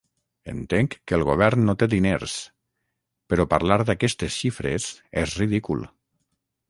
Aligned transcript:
Entenc 0.51 0.95
que 1.09 1.17
el 1.17 1.25
govern 1.27 1.67
no 1.67 1.75
té 1.83 1.87
diners, 1.91 2.37
però 3.33 3.45
parlar 3.55 3.77
d’aquestes 3.91 4.39
xifres 4.45 4.89
és 5.27 5.37
ridícul. 5.43 5.85